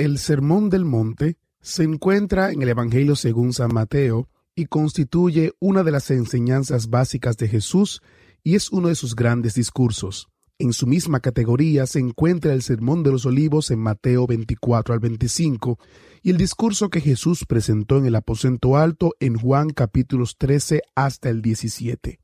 El 0.00 0.16
Sermón 0.16 0.70
del 0.70 0.86
Monte 0.86 1.36
se 1.60 1.82
encuentra 1.82 2.52
en 2.52 2.62
el 2.62 2.70
Evangelio 2.70 3.16
según 3.16 3.52
San 3.52 3.74
Mateo 3.74 4.30
y 4.54 4.64
constituye 4.64 5.52
una 5.60 5.82
de 5.82 5.90
las 5.90 6.10
enseñanzas 6.10 6.88
básicas 6.88 7.36
de 7.36 7.48
Jesús 7.48 8.00
y 8.42 8.54
es 8.54 8.72
uno 8.72 8.88
de 8.88 8.94
sus 8.94 9.14
grandes 9.14 9.56
discursos. 9.56 10.28
En 10.58 10.72
su 10.72 10.86
misma 10.86 11.20
categoría 11.20 11.84
se 11.84 11.98
encuentra 11.98 12.54
el 12.54 12.62
Sermón 12.62 13.02
de 13.02 13.10
los 13.10 13.26
Olivos 13.26 13.70
en 13.70 13.80
Mateo 13.80 14.26
24 14.26 14.94
al 14.94 15.00
25 15.00 15.78
y 16.22 16.30
el 16.30 16.38
discurso 16.38 16.88
que 16.88 17.02
Jesús 17.02 17.44
presentó 17.46 17.98
en 17.98 18.06
el 18.06 18.14
aposento 18.14 18.78
alto 18.78 19.14
en 19.20 19.36
Juan 19.36 19.68
capítulos 19.68 20.36
13 20.38 20.80
hasta 20.94 21.28
el 21.28 21.42
17. 21.42 22.20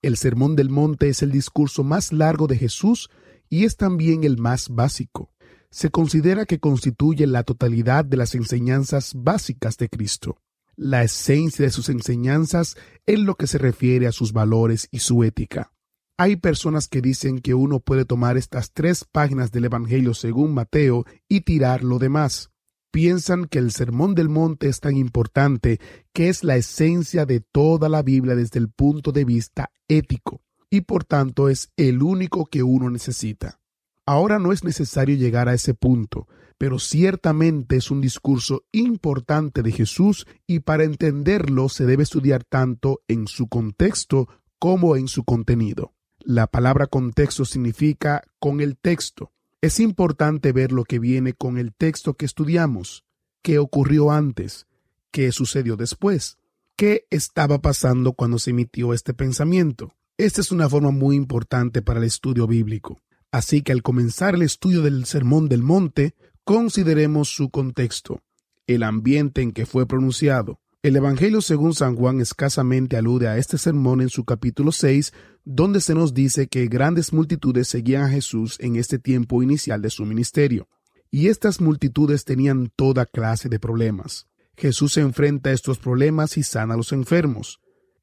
El 0.00 0.16
Sermón 0.16 0.56
del 0.56 0.70
Monte 0.70 1.10
es 1.10 1.22
el 1.22 1.32
discurso 1.32 1.84
más 1.84 2.14
largo 2.14 2.46
de 2.46 2.56
Jesús 2.56 3.10
y 3.50 3.66
es 3.66 3.76
también 3.76 4.24
el 4.24 4.38
más 4.38 4.70
básico 4.70 5.30
se 5.70 5.90
considera 5.90 6.46
que 6.46 6.58
constituye 6.58 7.26
la 7.26 7.44
totalidad 7.44 8.04
de 8.04 8.16
las 8.16 8.34
enseñanzas 8.34 9.12
básicas 9.14 9.76
de 9.76 9.88
Cristo. 9.88 10.38
La 10.76 11.04
esencia 11.04 11.64
de 11.64 11.70
sus 11.70 11.88
enseñanzas 11.88 12.76
en 13.06 13.24
lo 13.24 13.34
que 13.36 13.46
se 13.46 13.58
refiere 13.58 14.06
a 14.06 14.12
sus 14.12 14.32
valores 14.32 14.88
y 14.90 15.00
su 15.00 15.22
ética. 15.24 15.72
Hay 16.16 16.36
personas 16.36 16.88
que 16.88 17.00
dicen 17.00 17.38
que 17.38 17.54
uno 17.54 17.80
puede 17.80 18.04
tomar 18.04 18.36
estas 18.36 18.72
tres 18.72 19.04
páginas 19.10 19.52
del 19.52 19.66
Evangelio 19.66 20.12
según 20.12 20.52
Mateo 20.52 21.06
y 21.28 21.42
tirar 21.42 21.82
lo 21.82 21.98
demás. 21.98 22.50
Piensan 22.90 23.46
que 23.46 23.58
el 23.58 23.70
Sermón 23.70 24.14
del 24.14 24.28
Monte 24.28 24.68
es 24.68 24.80
tan 24.80 24.96
importante 24.96 25.80
que 26.12 26.28
es 26.28 26.42
la 26.44 26.56
esencia 26.56 27.24
de 27.24 27.40
toda 27.40 27.88
la 27.88 28.02
Biblia 28.02 28.34
desde 28.34 28.58
el 28.58 28.68
punto 28.68 29.12
de 29.12 29.24
vista 29.24 29.70
ético, 29.86 30.42
y 30.68 30.82
por 30.82 31.04
tanto 31.04 31.48
es 31.48 31.70
el 31.76 32.02
único 32.02 32.46
que 32.46 32.62
uno 32.62 32.90
necesita. 32.90 33.60
Ahora 34.06 34.38
no 34.38 34.52
es 34.52 34.64
necesario 34.64 35.16
llegar 35.16 35.48
a 35.48 35.54
ese 35.54 35.74
punto, 35.74 36.26
pero 36.58 36.78
ciertamente 36.78 37.76
es 37.76 37.90
un 37.90 38.00
discurso 38.00 38.64
importante 38.72 39.62
de 39.62 39.72
Jesús 39.72 40.26
y 40.46 40.60
para 40.60 40.84
entenderlo 40.84 41.68
se 41.68 41.86
debe 41.86 42.02
estudiar 42.02 42.44
tanto 42.44 43.00
en 43.08 43.28
su 43.28 43.48
contexto 43.48 44.28
como 44.58 44.96
en 44.96 45.08
su 45.08 45.24
contenido. 45.24 45.94
La 46.20 46.46
palabra 46.46 46.86
contexto 46.86 47.46
significa 47.46 48.22
con 48.38 48.60
el 48.60 48.76
texto. 48.76 49.32
Es 49.62 49.80
importante 49.80 50.52
ver 50.52 50.70
lo 50.70 50.84
que 50.84 50.98
viene 50.98 51.32
con 51.32 51.56
el 51.56 51.72
texto 51.72 52.14
que 52.14 52.26
estudiamos, 52.26 53.04
qué 53.42 53.58
ocurrió 53.58 54.10
antes, 54.10 54.66
qué 55.10 55.32
sucedió 55.32 55.76
después, 55.76 56.36
qué 56.76 57.06
estaba 57.10 57.62
pasando 57.62 58.12
cuando 58.12 58.38
se 58.38 58.50
emitió 58.50 58.92
este 58.92 59.14
pensamiento. 59.14 59.94
Esta 60.18 60.42
es 60.42 60.52
una 60.52 60.68
forma 60.68 60.90
muy 60.90 61.16
importante 61.16 61.80
para 61.80 62.00
el 62.00 62.04
estudio 62.04 62.46
bíblico. 62.46 63.00
Así 63.32 63.62
que 63.62 63.72
al 63.72 63.82
comenzar 63.82 64.34
el 64.34 64.42
estudio 64.42 64.82
del 64.82 65.04
Sermón 65.04 65.48
del 65.48 65.62
Monte, 65.62 66.14
consideremos 66.44 67.28
su 67.28 67.50
contexto, 67.50 68.22
el 68.66 68.82
ambiente 68.82 69.40
en 69.42 69.52
que 69.52 69.66
fue 69.66 69.86
pronunciado. 69.86 70.60
El 70.82 70.96
Evangelio 70.96 71.42
según 71.42 71.74
San 71.74 71.94
Juan 71.94 72.20
escasamente 72.20 72.96
alude 72.96 73.28
a 73.28 73.36
este 73.36 73.58
sermón 73.58 74.00
en 74.00 74.08
su 74.08 74.24
capítulo 74.24 74.72
6, 74.72 75.12
donde 75.44 75.80
se 75.80 75.94
nos 75.94 76.14
dice 76.14 76.48
que 76.48 76.66
grandes 76.68 77.12
multitudes 77.12 77.68
seguían 77.68 78.04
a 78.04 78.08
Jesús 78.08 78.56
en 78.60 78.76
este 78.76 78.98
tiempo 78.98 79.42
inicial 79.42 79.82
de 79.82 79.90
su 79.90 80.06
ministerio. 80.06 80.68
Y 81.10 81.28
estas 81.28 81.60
multitudes 81.60 82.24
tenían 82.24 82.72
toda 82.74 83.04
clase 83.04 83.48
de 83.48 83.60
problemas. 83.60 84.26
Jesús 84.56 84.94
se 84.94 85.02
enfrenta 85.02 85.50
a 85.50 85.52
estos 85.52 85.78
problemas 85.78 86.36
y 86.36 86.42
sana 86.42 86.74
a 86.74 86.76
los 86.76 86.92
enfermos. 86.92 87.60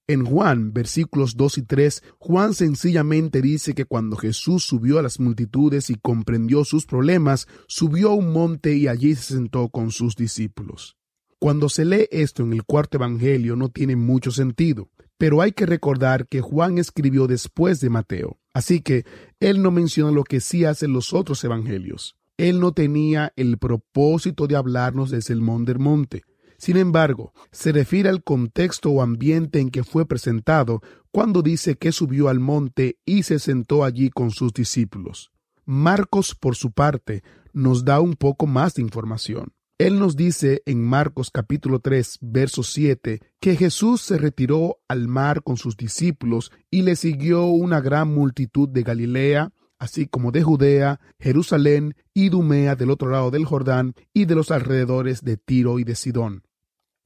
En 0.09 0.23
Juan, 0.23 0.71
versículos 0.71 1.35
2 1.35 1.57
y 1.57 1.61
3, 1.63 2.01
Juan 2.17 2.53
sencillamente 2.53 3.41
dice 3.41 3.73
que 3.75 3.83
cuando 3.83 4.15
Jesús 4.15 4.63
subió 4.63 4.99
a 4.99 5.01
las 5.01 5.19
multitudes 5.19 5.89
y 5.89 5.95
comprendió 5.95 6.63
sus 6.63 6.85
problemas, 6.85 7.45
subió 7.67 8.11
a 8.11 8.15
un 8.15 8.31
monte 8.31 8.73
y 8.77 8.87
allí 8.87 9.15
se 9.15 9.33
sentó 9.33 9.67
con 9.67 9.91
sus 9.91 10.15
discípulos. 10.15 10.95
Cuando 11.39 11.67
se 11.67 11.83
lee 11.83 12.07
esto 12.09 12.43
en 12.43 12.53
el 12.53 12.63
cuarto 12.63 12.95
Evangelio 12.95 13.57
no 13.57 13.67
tiene 13.67 13.97
mucho 13.97 14.31
sentido, 14.31 14.89
pero 15.17 15.41
hay 15.41 15.51
que 15.51 15.65
recordar 15.65 16.29
que 16.29 16.39
Juan 16.39 16.77
escribió 16.77 17.27
después 17.27 17.81
de 17.81 17.89
Mateo, 17.89 18.39
así 18.53 18.79
que 18.79 19.03
él 19.41 19.61
no 19.61 19.71
menciona 19.71 20.11
lo 20.11 20.23
que 20.23 20.39
sí 20.39 20.63
hacen 20.63 20.93
los 20.93 21.13
otros 21.13 21.43
Evangelios. 21.43 22.15
Él 22.37 22.61
no 22.61 22.71
tenía 22.71 23.33
el 23.35 23.57
propósito 23.57 24.47
de 24.47 24.55
hablarnos 24.55 25.11
del 25.11 25.21
sermón 25.21 25.65
del 25.65 25.79
monte, 25.79 26.23
sin 26.57 26.77
embargo, 26.77 27.33
se 27.51 27.71
refiere 27.71 28.09
al 28.09 28.23
contexto 28.23 28.89
o 28.89 29.01
ambiente 29.01 29.59
en 29.59 29.69
que 29.69 29.83
fue 29.83 30.07
presentado 30.07 30.81
cuando 31.11 31.41
dice 31.41 31.75
que 31.75 31.91
subió 31.91 32.29
al 32.29 32.39
monte 32.39 32.97
y 33.05 33.23
se 33.23 33.39
sentó 33.39 33.83
allí 33.83 34.09
con 34.09 34.31
sus 34.31 34.53
discípulos. 34.53 35.31
Marcos, 35.65 36.33
por 36.33 36.55
su 36.55 36.71
parte, 36.71 37.23
nos 37.53 37.85
da 37.85 37.99
un 37.99 38.15
poco 38.15 38.47
más 38.47 38.73
de 38.75 38.81
información. 38.81 39.53
Él 39.77 39.99
nos 39.99 40.15
dice 40.15 40.63
en 40.65 40.83
Marcos 40.83 41.29
capítulo 41.29 41.79
3, 41.79 42.17
verso 42.21 42.63
7, 42.63 43.21
que 43.39 43.55
Jesús 43.55 44.01
se 44.01 44.17
retiró 44.17 44.79
al 44.87 45.07
mar 45.07 45.43
con 45.43 45.57
sus 45.57 45.77
discípulos 45.77 46.51
y 46.71 46.81
le 46.81 46.95
siguió 46.95 47.45
una 47.45 47.79
gran 47.79 48.11
multitud 48.11 48.67
de 48.67 48.81
Galilea, 48.81 49.51
así 49.77 50.07
como 50.07 50.31
de 50.31 50.41
Judea, 50.41 50.99
Jerusalén 51.19 51.95
y 52.15 52.29
Dumea 52.29 52.75
del 52.75 52.89
otro 52.89 53.11
lado 53.11 53.29
del 53.29 53.45
Jordán 53.45 53.93
y 54.15 54.25
de 54.25 54.33
los 54.33 54.49
alrededores 54.49 55.21
de 55.21 55.37
Tiro 55.37 55.77
y 55.77 55.83
de 55.83 55.93
Sidón. 55.93 56.46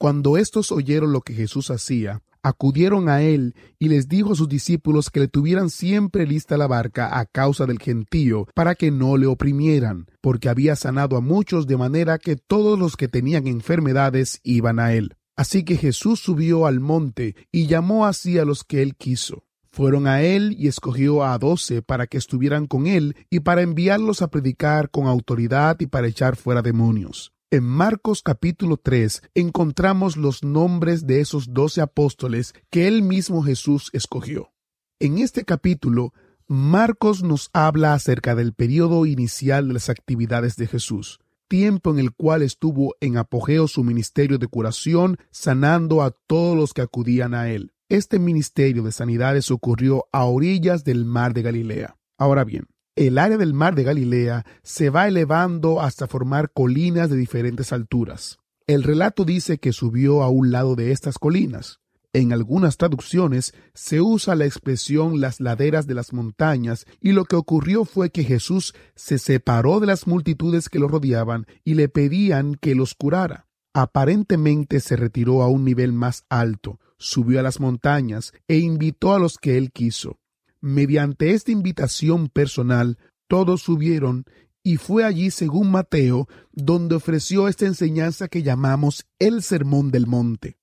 Cuando 0.01 0.35
éstos 0.35 0.72
oyeron 0.72 1.12
lo 1.12 1.22
que 1.22 1.35
Jesús 1.35 1.69
hacía, 1.69 2.23
acudieron 2.41 3.07
a 3.07 3.22
él 3.22 3.53
y 3.78 3.88
les 3.88 4.07
dijo 4.07 4.31
a 4.31 4.35
sus 4.35 4.50
discípulos 4.50 5.12
que 5.12 5.19
le 5.19 5.28
tuvieran 5.28 5.69
siempre 5.69 6.25
lista 6.25 6.57
la 6.57 6.66
barca 6.66 7.19
a 7.19 7.28
causa 7.28 7.67
del 7.67 7.78
gentío, 7.78 8.47
para 8.56 8.73
que 8.73 8.90
no 8.90 9.16
le 9.16 9.28
oprimieran, 9.28 10.07
porque 10.19 10.50
había 10.50 10.75
sanado 10.75 11.17
a 11.17 11.22
muchos 11.22 11.67
de 11.67 11.78
manera 11.78 12.17
que 12.17 12.35
todos 12.35 12.79
los 12.79 12.97
que 12.97 13.09
tenían 13.09 13.45
enfermedades 13.45 14.40
iban 14.41 14.79
a 14.79 14.91
él. 14.94 15.17
Así 15.35 15.63
que 15.63 15.78
Jesús 15.78 16.19
subió 16.19 16.66
al 16.66 16.79
monte 16.79 17.35
y 17.51 17.67
llamó 17.67 18.07
así 18.07 18.40
a 18.40 18.44
los 18.44 18.63
que 18.63 18.81
él 18.81 18.95
quiso. 18.95 19.44
Fueron 19.69 20.07
a 20.07 20.23
él 20.23 20.56
y 20.57 20.67
escogió 20.67 21.23
a 21.23 21.38
doce 21.38 21.84
para 21.84 22.07
que 22.07 22.17
estuvieran 22.17 22.66
con 22.66 22.88
él 22.88 23.16
y 23.29 23.41
para 23.41 23.61
enviarlos 23.61 24.23
a 24.23 24.31
predicar 24.31 24.90
con 24.90 25.06
autoridad 25.06 25.79
y 25.79 25.85
para 25.85 26.07
echar 26.07 26.38
fuera 26.38 26.63
demonios. 26.63 27.34
En 27.53 27.66
Marcos 27.66 28.22
capítulo 28.23 28.78
3 28.78 29.23
encontramos 29.35 30.16
los 30.16 30.41
nombres 30.41 31.06
de 31.06 31.19
esos 31.19 31.53
doce 31.53 31.81
apóstoles 31.81 32.53
que 32.69 32.88
él 32.88 33.01
mismo 33.01 33.44
Jesús 33.44 33.89
escogió. 33.91 34.53
En 35.01 35.17
este 35.17 35.44
capítulo, 35.44 36.13
Marcos 36.47 37.23
nos 37.23 37.50
habla 37.51 37.94
acerca 37.94 38.35
del 38.35 38.53
periodo 38.53 39.06
inicial 39.06 39.67
de 39.67 39.73
las 39.73 39.90
actividades 39.90 40.56
de 40.56 40.67
Jesús, 40.67 41.19
tiempo 41.50 41.91
en 41.91 42.00
el 42.00 42.13
cual 42.13 42.41
estuvo 42.41 42.95
en 43.01 43.17
apogeo 43.17 43.67
su 43.67 43.84
ministerio 43.84 44.38
de 44.38 44.47
curación, 44.47 45.17
sanando 45.29 46.03
a 46.03 46.11
todos 46.11 46.56
los 46.56 46.73
que 46.73 46.84
acudían 46.84 47.34
a 47.34 47.50
él. 47.50 47.73
Este 47.90 48.17
ministerio 48.17 48.81
de 48.81 48.94
sanidades 48.94 49.51
ocurrió 49.51 50.06
a 50.13 50.23
orillas 50.23 50.85
del 50.85 51.03
mar 51.03 51.34
de 51.34 51.41
Galilea. 51.41 51.97
Ahora 52.17 52.45
bien, 52.45 52.67
el 52.96 53.18
área 53.18 53.38
del 53.38 53.53
mar 53.53 53.75
de 53.75 53.84
Galilea 53.84 54.46
se 54.63 54.90
va 54.90 55.07
elevando 55.07 55.81
hasta 55.81 56.07
formar 56.07 56.52
colinas 56.52 57.09
de 57.09 57.18
diferentes 57.18 57.72
alturas. 57.72 58.40
El 58.68 58.84
relato 58.84 59.25
dice 59.25 59.59
que 59.59 59.74
subió 59.74 60.24
a 60.24 60.29
un 60.29 60.52
lado 60.52 60.75
de 60.75 60.91
estas 60.91 61.18
colinas. 61.18 61.79
En 62.13 62.34
algunas 62.34 62.75
traducciones 62.75 63.53
se 63.74 64.02
usa 64.02 64.35
la 64.35 64.46
expresión 64.46 65.22
las 65.22 65.40
laderas 65.40 65.88
de 65.88 65.94
las 65.94 66.12
montañas 66.12 66.85
y 67.00 67.13
lo 67.13 67.24
que 67.24 67.38
ocurrió 67.38 67.85
fue 67.85 68.09
que 68.09 68.25
Jesús 68.25 68.75
se 68.96 69.18
separó 69.18 69.79
de 69.79 69.88
las 69.88 70.08
multitudes 70.08 70.68
que 70.68 70.79
lo 70.79 70.90
rodeaban 70.90 71.47
y 71.63 71.75
le 71.75 71.88
pedían 71.88 72.56
que 72.56 72.75
los 72.75 72.96
curara. 72.96 73.47
Aparentemente 73.73 74.81
se 74.81 74.97
retiró 74.97 75.41
a 75.41 75.47
un 75.47 75.63
nivel 75.63 75.94
más 75.94 76.25
alto, 76.28 76.81
subió 76.97 77.40
a 77.40 77.44
las 77.44 77.62
montañas 77.62 78.34
e 78.50 78.58
invitó 78.58 79.13
a 79.13 79.19
los 79.19 79.38
que 79.38 79.58
él 79.58 79.72
quiso. 79.72 80.21
Mediante 80.61 81.31
esta 81.31 81.51
invitación 81.51 82.29
personal, 82.29 82.99
todos 83.27 83.63
subieron 83.63 84.25
y 84.63 84.77
fue 84.77 85.03
allí, 85.03 85.31
según 85.31 85.72
Mateo, 85.72 86.28
donde 86.52 86.96
ofreció 86.96 87.47
esta 87.47 87.66
enseñanza 87.66 88.28
que 88.28 88.43
llamamos 88.43 89.08
el 89.17 89.41
Sermón 89.41 89.90
del 89.90 90.05
Monte. 90.05 90.58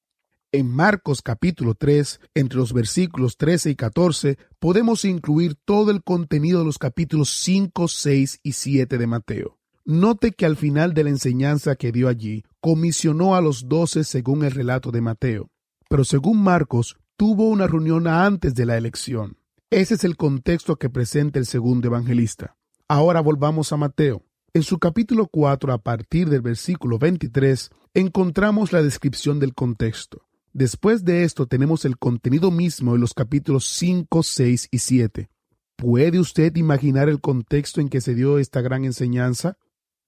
En 0.53 0.71
Marcos 0.71 1.21
capítulo 1.21 1.75
3, 1.75 2.21
entre 2.35 2.59
los 2.59 2.73
versículos 2.73 3.37
13 3.37 3.71
y 3.71 3.75
14, 3.75 4.39
podemos 4.61 5.05
incluir 5.05 5.57
todo 5.57 5.91
el 5.91 6.05
contenido 6.05 6.61
de 6.61 6.67
los 6.67 6.79
capítulos 6.79 7.31
5, 7.41 7.89
6 7.89 8.41
y 8.45 8.53
7 8.53 8.99
de 8.99 9.07
Mateo. 9.09 9.59
Note 9.85 10.31
que 10.33 10.47
al 10.47 10.57
final 10.57 10.95
de 10.95 11.05
la 11.05 11.11
enseñanza 11.11 11.75
que 11.75 11.91
dio 11.91 12.09
allí, 12.09 12.45
comisionó 12.61 13.35
a 13.35 13.41
los 13.41 13.69
doce 13.69 14.05
según 14.05 14.45
el 14.45 14.53
relato 14.53 14.93
de 14.93 15.01
Mateo. 15.01 15.51
Pero 15.89 16.05
según 16.05 16.41
Marcos, 16.41 16.97
tuvo 17.17 17.49
una 17.49 17.67
reunión 17.67 18.07
antes 18.07 18.55
de 18.55 18.65
la 18.65 18.77
elección. 18.77 19.39
Ese 19.71 19.97
es 19.97 20.05
el 20.05 20.17
contexto 20.17 20.77
que 20.77 20.89
presenta 20.89 21.39
el 21.39 21.45
segundo 21.45 21.89
evangelista. 21.89 22.57
Ahora 22.89 23.21
volvamos 23.21 23.71
a 23.71 23.77
Mateo. 23.77 24.25
En 24.55 24.63
su 24.63 24.79
capítulo 24.79 25.27
4, 25.27 25.75
a 25.75 25.77
partir 25.77 26.31
del 26.31 26.41
versículo 26.41 26.99
23, 26.99 27.69
encontramos 27.93 28.73
la 28.73 28.83
descripción 28.83 29.39
del 29.39 29.53
contexto. 29.55 30.23
Después 30.55 31.05
de 31.05 31.25
esto 31.25 31.47
tenemos 31.47 31.85
el 31.85 31.99
contenido 31.99 32.51
mismo 32.51 32.95
en 32.95 33.03
los 33.03 33.13
capítulos 33.13 33.67
5, 33.67 34.23
6 34.23 34.69
y 34.71 34.79
7. 34.79 35.31
¿Puede 35.77 36.19
usted 36.19 36.57
imaginar 36.57 37.11
el 37.11 37.21
contexto 37.21 37.83
en 37.83 37.91
que 37.91 38.01
se 38.01 38.15
dio 38.15 38.39
esta 38.39 38.63
gran 38.63 38.87
enseñanza? 38.87 39.59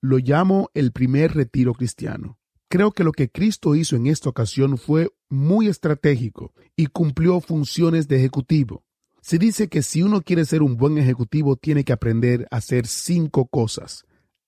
Lo 0.00 0.16
llamo 0.16 0.70
el 0.72 0.90
primer 0.90 1.34
retiro 1.34 1.74
cristiano. 1.74 2.38
Creo 2.70 2.92
que 2.92 3.04
lo 3.04 3.12
que 3.12 3.28
Cristo 3.28 3.74
hizo 3.74 3.94
en 3.94 4.06
esta 4.06 4.30
ocasión 4.30 4.78
fue 4.78 5.10
muy 5.28 5.68
estratégico 5.68 6.54
y 6.76 6.86
cumplió 6.86 7.38
funciones 7.42 8.08
de 8.08 8.16
ejecutivo. 8.16 8.84
Se 9.31 9.38
dice 9.38 9.69
que 9.69 9.85
si 9.85 10.03
uno 10.03 10.23
quiere 10.23 10.44
ser 10.44 10.61
un 10.61 10.77
buen 10.77 10.99
ejecutivo 10.99 11.55
tiene 11.55 11.85
que 11.85 11.93
aprender 11.93 12.49
a 12.50 12.56
hacer 12.56 12.88
cinco 12.88 13.47
cosas. 13.47 14.05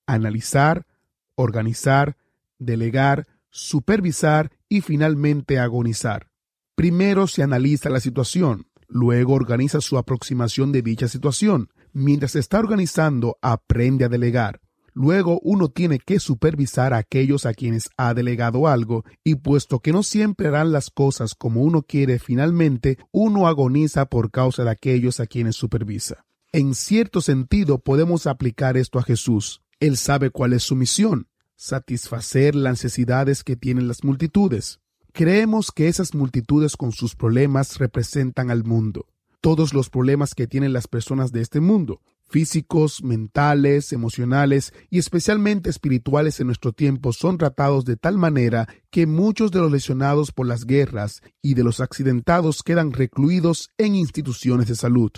Analizar, 0.08 0.88
organizar, 1.36 2.16
delegar, 2.58 3.28
supervisar 3.48 4.50
y 4.68 4.80
finalmente 4.80 5.60
agonizar. 5.60 6.32
Primero 6.74 7.28
se 7.28 7.44
analiza 7.44 7.90
la 7.90 8.00
situación, 8.00 8.66
luego 8.88 9.34
organiza 9.34 9.80
su 9.80 9.98
aproximación 9.98 10.72
de 10.72 10.82
dicha 10.82 11.06
situación. 11.06 11.68
Mientras 11.92 12.34
está 12.34 12.58
organizando, 12.58 13.38
aprende 13.40 14.06
a 14.06 14.08
delegar. 14.08 14.61
Luego 14.94 15.40
uno 15.42 15.68
tiene 15.68 15.98
que 15.98 16.20
supervisar 16.20 16.92
a 16.92 16.98
aquellos 16.98 17.46
a 17.46 17.54
quienes 17.54 17.88
ha 17.96 18.12
delegado 18.12 18.68
algo 18.68 19.04
y 19.24 19.36
puesto 19.36 19.80
que 19.80 19.92
no 19.92 20.02
siempre 20.02 20.48
harán 20.48 20.70
las 20.72 20.90
cosas 20.90 21.34
como 21.34 21.62
uno 21.62 21.82
quiere, 21.82 22.18
finalmente 22.18 22.98
uno 23.10 23.46
agoniza 23.46 24.06
por 24.06 24.30
causa 24.30 24.64
de 24.64 24.70
aquellos 24.70 25.18
a 25.20 25.26
quienes 25.26 25.56
supervisa. 25.56 26.24
En 26.52 26.74
cierto 26.74 27.22
sentido 27.22 27.78
podemos 27.78 28.26
aplicar 28.26 28.76
esto 28.76 28.98
a 28.98 29.02
Jesús. 29.02 29.62
Él 29.80 29.96
sabe 29.96 30.30
cuál 30.30 30.52
es 30.52 30.62
su 30.62 30.76
misión, 30.76 31.28
satisfacer 31.56 32.54
las 32.54 32.72
necesidades 32.72 33.42
que 33.44 33.56
tienen 33.56 33.88
las 33.88 34.04
multitudes. 34.04 34.80
Creemos 35.12 35.72
que 35.72 35.88
esas 35.88 36.14
multitudes 36.14 36.76
con 36.76 36.92
sus 36.92 37.16
problemas 37.16 37.78
representan 37.78 38.50
al 38.50 38.64
mundo, 38.64 39.06
todos 39.40 39.72
los 39.72 39.88
problemas 39.88 40.34
que 40.34 40.46
tienen 40.46 40.72
las 40.74 40.86
personas 40.86 41.32
de 41.32 41.40
este 41.40 41.60
mundo, 41.60 42.02
físicos, 42.32 43.04
mentales, 43.04 43.92
emocionales 43.92 44.72
y 44.88 44.98
especialmente 44.98 45.68
espirituales 45.68 46.40
en 46.40 46.46
nuestro 46.46 46.72
tiempo 46.72 47.12
son 47.12 47.36
tratados 47.36 47.84
de 47.84 47.96
tal 47.96 48.16
manera 48.16 48.66
que 48.90 49.06
muchos 49.06 49.50
de 49.50 49.60
los 49.60 49.70
lesionados 49.70 50.32
por 50.32 50.46
las 50.46 50.64
guerras 50.64 51.20
y 51.42 51.52
de 51.52 51.62
los 51.62 51.80
accidentados 51.80 52.62
quedan 52.62 52.92
recluidos 52.92 53.70
en 53.76 53.94
instituciones 53.94 54.66
de 54.68 54.76
salud. 54.76 55.12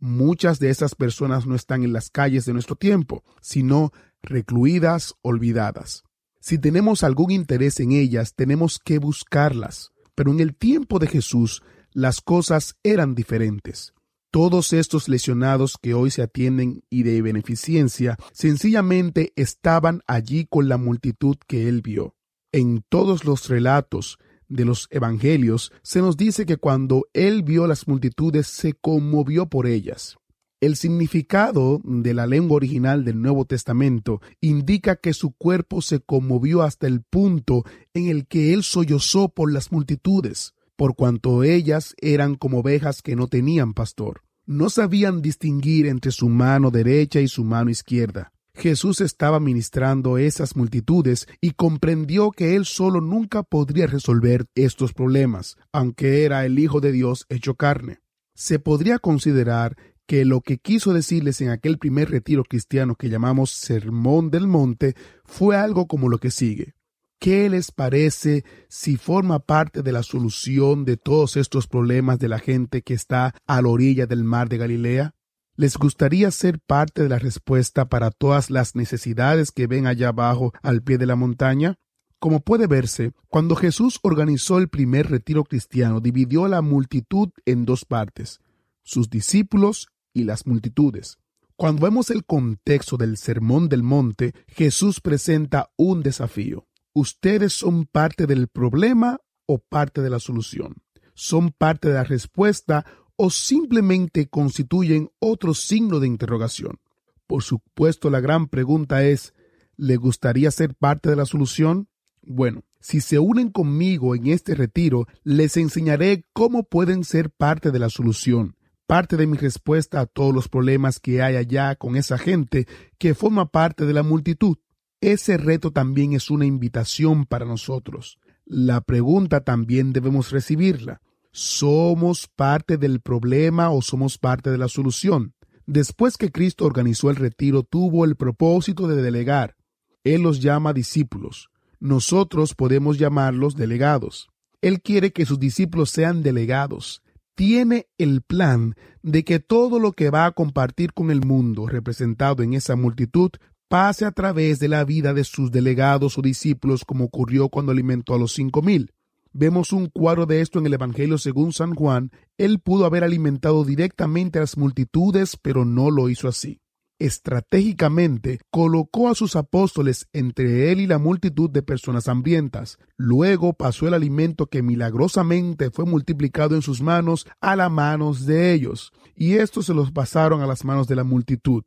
Muchas 0.00 0.58
de 0.58 0.70
esas 0.70 0.96
personas 0.96 1.46
no 1.46 1.54
están 1.54 1.84
en 1.84 1.92
las 1.92 2.10
calles 2.10 2.44
de 2.44 2.52
nuestro 2.52 2.74
tiempo, 2.74 3.22
sino 3.40 3.92
recluidas, 4.20 5.14
olvidadas. 5.22 6.02
Si 6.40 6.58
tenemos 6.58 7.04
algún 7.04 7.30
interés 7.30 7.78
en 7.78 7.92
ellas, 7.92 8.34
tenemos 8.34 8.80
que 8.84 8.98
buscarlas. 8.98 9.92
Pero 10.16 10.32
en 10.32 10.40
el 10.40 10.56
tiempo 10.56 10.98
de 10.98 11.06
Jesús, 11.06 11.62
las 11.92 12.20
cosas 12.20 12.74
eran 12.82 13.14
diferentes. 13.14 13.94
Todos 14.30 14.72
estos 14.72 15.08
lesionados 15.08 15.76
que 15.80 15.94
hoy 15.94 16.10
se 16.10 16.22
atienden 16.22 16.82
y 16.90 17.04
de 17.04 17.22
beneficencia 17.22 18.18
sencillamente 18.32 19.32
estaban 19.36 20.02
allí 20.06 20.46
con 20.46 20.68
la 20.68 20.76
multitud 20.76 21.36
que 21.46 21.68
él 21.68 21.80
vio. 21.80 22.14
En 22.52 22.84
todos 22.88 23.24
los 23.24 23.48
relatos 23.48 24.18
de 24.48 24.64
los 24.64 24.88
evangelios 24.90 25.72
se 25.82 26.00
nos 26.00 26.16
dice 26.16 26.46
que 26.46 26.56
cuando 26.56 27.06
él 27.12 27.42
vio 27.42 27.66
las 27.66 27.88
multitudes 27.88 28.46
se 28.46 28.74
conmovió 28.74 29.46
por 29.46 29.66
ellas. 29.66 30.16
El 30.60 30.76
significado 30.76 31.80
de 31.84 32.14
la 32.14 32.26
lengua 32.26 32.56
original 32.56 33.04
del 33.04 33.20
Nuevo 33.20 33.44
Testamento 33.44 34.22
indica 34.40 34.96
que 34.96 35.12
su 35.12 35.32
cuerpo 35.32 35.82
se 35.82 36.00
conmovió 36.00 36.62
hasta 36.62 36.86
el 36.86 37.02
punto 37.02 37.64
en 37.92 38.08
el 38.08 38.26
que 38.26 38.54
él 38.54 38.62
sollozó 38.62 39.28
por 39.28 39.52
las 39.52 39.70
multitudes, 39.70 40.54
por 40.76 40.94
cuanto 40.94 41.42
ellas 41.42 41.94
eran 42.00 42.36
como 42.36 42.58
ovejas 42.60 43.02
que 43.02 43.16
no 43.16 43.26
tenían 43.26 43.74
pastor 43.74 44.22
no 44.46 44.70
sabían 44.70 45.22
distinguir 45.22 45.86
entre 45.86 46.12
su 46.12 46.28
mano 46.28 46.70
derecha 46.70 47.20
y 47.20 47.28
su 47.28 47.44
mano 47.44 47.68
izquierda. 47.68 48.32
Jesús 48.54 49.02
estaba 49.02 49.38
ministrando 49.38 50.16
esas 50.16 50.56
multitudes 50.56 51.26
y 51.42 51.50
comprendió 51.50 52.30
que 52.30 52.56
él 52.56 52.64
solo 52.64 53.02
nunca 53.02 53.42
podría 53.42 53.86
resolver 53.86 54.46
estos 54.54 54.94
problemas, 54.94 55.56
aunque 55.72 56.24
era 56.24 56.46
el 56.46 56.58
Hijo 56.58 56.80
de 56.80 56.92
Dios 56.92 57.26
hecho 57.28 57.54
carne. 57.54 57.98
Se 58.34 58.58
podría 58.58 58.98
considerar 58.98 59.76
que 60.06 60.24
lo 60.24 60.40
que 60.40 60.58
quiso 60.58 60.94
decirles 60.94 61.40
en 61.40 61.50
aquel 61.50 61.78
primer 61.78 62.10
retiro 62.10 62.44
cristiano 62.44 62.94
que 62.94 63.10
llamamos 63.10 63.50
Sermón 63.50 64.30
del 64.30 64.46
Monte 64.46 64.94
fue 65.24 65.56
algo 65.56 65.86
como 65.86 66.08
lo 66.08 66.18
que 66.18 66.30
sigue. 66.30 66.75
¿Qué 67.18 67.48
les 67.48 67.72
parece 67.72 68.44
si 68.68 68.96
forma 68.96 69.38
parte 69.38 69.82
de 69.82 69.90
la 69.90 70.02
solución 70.02 70.84
de 70.84 70.96
todos 70.96 71.36
estos 71.36 71.66
problemas 71.66 72.18
de 72.18 72.28
la 72.28 72.38
gente 72.38 72.82
que 72.82 72.94
está 72.94 73.34
a 73.46 73.62
la 73.62 73.68
orilla 73.68 74.06
del 74.06 74.22
mar 74.22 74.48
de 74.48 74.58
Galilea? 74.58 75.14
¿Les 75.56 75.78
gustaría 75.78 76.30
ser 76.30 76.60
parte 76.60 77.02
de 77.02 77.08
la 77.08 77.18
respuesta 77.18 77.88
para 77.88 78.10
todas 78.10 78.50
las 78.50 78.76
necesidades 78.76 79.50
que 79.50 79.66
ven 79.66 79.86
allá 79.86 80.08
abajo 80.08 80.52
al 80.62 80.82
pie 80.82 80.98
de 80.98 81.06
la 81.06 81.16
montaña? 81.16 81.76
Como 82.18 82.40
puede 82.40 82.66
verse, 82.66 83.12
cuando 83.28 83.56
Jesús 83.56 83.98
organizó 84.02 84.58
el 84.58 84.68
primer 84.68 85.10
retiro 85.10 85.44
cristiano, 85.44 86.00
dividió 86.00 86.48
la 86.48 86.60
multitud 86.60 87.30
en 87.46 87.64
dos 87.64 87.86
partes, 87.86 88.40
sus 88.82 89.08
discípulos 89.08 89.88
y 90.12 90.24
las 90.24 90.46
multitudes. 90.46 91.18
Cuando 91.56 91.82
vemos 91.82 92.10
el 92.10 92.26
contexto 92.26 92.98
del 92.98 93.16
Sermón 93.16 93.70
del 93.70 93.82
Monte, 93.82 94.34
Jesús 94.48 95.00
presenta 95.00 95.70
un 95.76 96.02
desafío. 96.02 96.65
¿Ustedes 96.96 97.52
son 97.52 97.84
parte 97.84 98.26
del 98.26 98.48
problema 98.48 99.20
o 99.44 99.58
parte 99.58 100.00
de 100.00 100.08
la 100.08 100.18
solución? 100.18 100.76
¿Son 101.12 101.50
parte 101.50 101.88
de 101.88 101.94
la 101.94 102.04
respuesta 102.04 102.86
o 103.16 103.28
simplemente 103.28 104.28
constituyen 104.28 105.10
otro 105.18 105.52
signo 105.52 106.00
de 106.00 106.06
interrogación? 106.06 106.80
Por 107.26 107.42
supuesto, 107.42 108.08
la 108.08 108.20
gran 108.20 108.46
pregunta 108.48 109.04
es, 109.04 109.34
¿le 109.76 109.96
gustaría 109.96 110.50
ser 110.50 110.74
parte 110.74 111.10
de 111.10 111.16
la 111.16 111.26
solución? 111.26 111.88
Bueno, 112.22 112.64
si 112.80 113.02
se 113.02 113.18
unen 113.18 113.50
conmigo 113.50 114.14
en 114.14 114.28
este 114.28 114.54
retiro, 114.54 115.06
les 115.22 115.58
enseñaré 115.58 116.24
cómo 116.32 116.62
pueden 116.62 117.04
ser 117.04 117.28
parte 117.28 117.72
de 117.72 117.78
la 117.78 117.90
solución, 117.90 118.56
parte 118.86 119.18
de 119.18 119.26
mi 119.26 119.36
respuesta 119.36 120.00
a 120.00 120.06
todos 120.06 120.34
los 120.34 120.48
problemas 120.48 120.98
que 120.98 121.20
hay 121.20 121.36
allá 121.36 121.74
con 121.74 121.94
esa 121.94 122.16
gente 122.16 122.66
que 122.96 123.12
forma 123.12 123.50
parte 123.50 123.84
de 123.84 123.92
la 123.92 124.02
multitud. 124.02 124.56
Ese 125.00 125.36
reto 125.36 125.72
también 125.72 126.14
es 126.14 126.30
una 126.30 126.46
invitación 126.46 127.26
para 127.26 127.44
nosotros. 127.44 128.18
La 128.44 128.80
pregunta 128.80 129.40
también 129.42 129.92
debemos 129.92 130.30
recibirla. 130.30 131.00
¿Somos 131.32 132.28
parte 132.28 132.78
del 132.78 133.00
problema 133.00 133.70
o 133.70 133.82
somos 133.82 134.18
parte 134.18 134.50
de 134.50 134.58
la 134.58 134.68
solución? 134.68 135.34
Después 135.66 136.16
que 136.16 136.30
Cristo 136.30 136.64
organizó 136.64 137.10
el 137.10 137.16
retiro, 137.16 137.62
tuvo 137.62 138.04
el 138.04 138.16
propósito 138.16 138.86
de 138.86 139.02
delegar. 139.02 139.56
Él 140.04 140.22
los 140.22 140.40
llama 140.40 140.72
discípulos. 140.72 141.50
Nosotros 141.80 142.54
podemos 142.54 142.98
llamarlos 142.98 143.56
delegados. 143.56 144.28
Él 144.62 144.80
quiere 144.80 145.12
que 145.12 145.26
sus 145.26 145.38
discípulos 145.38 145.90
sean 145.90 146.22
delegados. 146.22 147.02
Tiene 147.34 147.88
el 147.98 148.22
plan 148.22 148.76
de 149.02 149.24
que 149.24 149.40
todo 149.40 149.78
lo 149.78 149.92
que 149.92 150.08
va 150.08 150.24
a 150.24 150.32
compartir 150.32 150.94
con 150.94 151.10
el 151.10 151.20
mundo 151.26 151.66
representado 151.66 152.42
en 152.42 152.54
esa 152.54 152.76
multitud 152.76 153.30
pase 153.68 154.04
a 154.04 154.12
través 154.12 154.58
de 154.58 154.68
la 154.68 154.84
vida 154.84 155.14
de 155.14 155.24
sus 155.24 155.50
delegados 155.50 156.18
o 156.18 156.22
discípulos 156.22 156.84
como 156.84 157.04
ocurrió 157.04 157.48
cuando 157.48 157.72
alimentó 157.72 158.14
a 158.14 158.18
los 158.18 158.32
cinco 158.32 158.62
mil. 158.62 158.92
Vemos 159.32 159.72
un 159.72 159.86
cuadro 159.86 160.24
de 160.24 160.40
esto 160.40 160.58
en 160.58 160.66
el 160.66 160.74
Evangelio 160.74 161.18
según 161.18 161.52
San 161.52 161.74
Juan. 161.74 162.10
Él 162.38 162.58
pudo 162.58 162.86
haber 162.86 163.04
alimentado 163.04 163.64
directamente 163.64 164.38
a 164.38 164.42
las 164.42 164.56
multitudes, 164.56 165.36
pero 165.36 165.66
no 165.66 165.90
lo 165.90 166.08
hizo 166.08 166.26
así. 166.26 166.60
Estratégicamente 166.98 168.40
colocó 168.50 169.10
a 169.10 169.14
sus 169.14 169.36
apóstoles 169.36 170.08
entre 170.14 170.72
él 170.72 170.80
y 170.80 170.86
la 170.86 170.96
multitud 170.96 171.50
de 171.50 171.60
personas 171.62 172.08
hambrientas. 172.08 172.78
Luego 172.96 173.52
pasó 173.52 173.86
el 173.86 173.92
alimento 173.92 174.46
que 174.46 174.62
milagrosamente 174.62 175.70
fue 175.70 175.84
multiplicado 175.84 176.54
en 176.54 176.62
sus 176.62 176.80
manos 176.80 177.26
a 177.42 177.54
las 177.54 177.70
manos 177.70 178.24
de 178.24 178.54
ellos, 178.54 178.92
y 179.14 179.34
estos 179.34 179.66
se 179.66 179.74
los 179.74 179.92
pasaron 179.92 180.40
a 180.40 180.46
las 180.46 180.64
manos 180.64 180.88
de 180.88 180.96
la 180.96 181.04
multitud. 181.04 181.64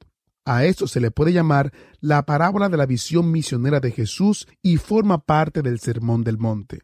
A 0.52 0.66
esto 0.66 0.88
se 0.88 1.00
le 1.00 1.12
puede 1.12 1.32
llamar 1.32 1.72
la 2.02 2.26
parábola 2.26 2.70
de 2.70 2.78
la 2.78 2.88
visión 2.88 3.32
misionera 3.32 3.80
de 3.80 3.92
Jesús 3.92 4.48
y 4.64 4.78
forma 4.78 5.24
parte 5.24 5.62
del 5.62 5.80
Sermón 5.80 6.24
del 6.24 6.40
Monte. 6.40 6.80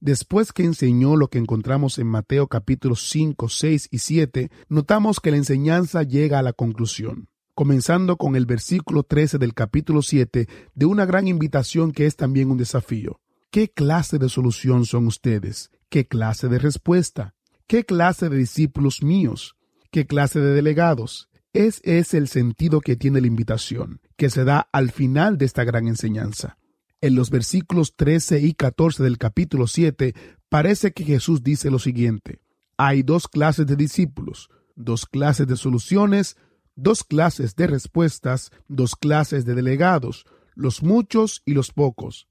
Después 0.00 0.54
que 0.54 0.64
enseñó 0.64 1.16
lo 1.16 1.28
que 1.28 1.36
encontramos 1.36 1.98
en 1.98 2.06
Mateo 2.06 2.46
capítulos 2.46 3.10
5, 3.10 3.50
6 3.50 3.88
y 3.90 3.98
7, 3.98 4.50
notamos 4.70 5.20
que 5.20 5.32
la 5.32 5.36
enseñanza 5.36 6.02
llega 6.02 6.38
a 6.38 6.42
la 6.42 6.54
conclusión, 6.54 7.28
comenzando 7.54 8.16
con 8.16 8.36
el 8.36 8.46
versículo 8.46 9.02
13 9.02 9.36
del 9.36 9.52
capítulo 9.52 10.00
7 10.00 10.48
de 10.74 10.86
una 10.86 11.04
gran 11.04 11.28
invitación 11.28 11.92
que 11.92 12.06
es 12.06 12.16
también 12.16 12.50
un 12.50 12.56
desafío. 12.56 13.20
¿Qué 13.50 13.68
clase 13.68 14.18
de 14.18 14.30
solución 14.30 14.86
son 14.86 15.06
ustedes? 15.06 15.70
¿Qué 15.90 16.06
clase 16.08 16.48
de 16.48 16.58
respuesta? 16.58 17.34
¿Qué 17.66 17.84
clase 17.84 18.30
de 18.30 18.38
discípulos 18.38 19.02
míos? 19.02 19.56
¿Qué 19.90 20.06
clase 20.06 20.40
de 20.40 20.54
delegados? 20.54 21.29
Ese 21.52 21.98
es 21.98 22.14
el 22.14 22.28
sentido 22.28 22.80
que 22.80 22.94
tiene 22.94 23.20
la 23.20 23.26
invitación, 23.26 24.00
que 24.16 24.30
se 24.30 24.44
da 24.44 24.68
al 24.72 24.92
final 24.92 25.36
de 25.36 25.46
esta 25.46 25.64
gran 25.64 25.88
enseñanza. 25.88 26.58
En 27.00 27.16
los 27.16 27.30
versículos 27.30 27.96
13 27.96 28.40
y 28.40 28.54
14 28.54 29.02
del 29.02 29.18
capítulo 29.18 29.66
7 29.66 30.14
parece 30.48 30.92
que 30.92 31.04
Jesús 31.04 31.42
dice 31.42 31.70
lo 31.70 31.80
siguiente. 31.80 32.40
Hay 32.76 33.02
dos 33.02 33.26
clases 33.26 33.66
de 33.66 33.74
discípulos, 33.74 34.48
dos 34.76 35.06
clases 35.06 35.48
de 35.48 35.56
soluciones, 35.56 36.36
dos 36.76 37.02
clases 37.02 37.56
de 37.56 37.66
respuestas, 37.66 38.52
dos 38.68 38.94
clases 38.94 39.44
de 39.44 39.54
delegados. 39.54 40.26
los 40.54 40.82
muchos 40.82 41.42
y 41.46 41.54
los 41.54 41.72
pocos. 41.72 42.28